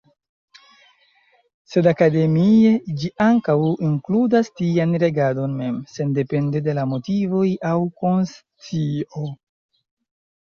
[1.71, 2.69] Sed akademie,
[3.01, 3.57] ĝi ankaŭ
[3.89, 9.27] inkludas tian regadon mem, sendepende de la motivoj aŭ konscio.